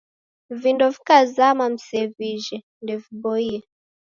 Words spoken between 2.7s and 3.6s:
ndeviboie